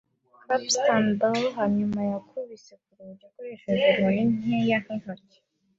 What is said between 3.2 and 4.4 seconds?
akoresheje inkoni